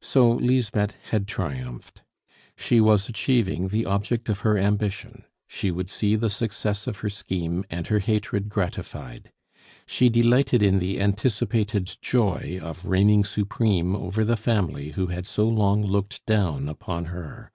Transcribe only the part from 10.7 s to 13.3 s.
the anticipated joy of reigning